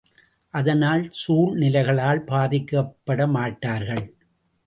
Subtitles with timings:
[0.53, 4.03] அதனால், சூழ்நிலைகளால் பாதிக்கப்பட மாட்டார்கள்.